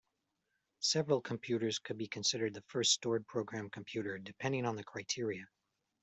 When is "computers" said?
1.21-1.77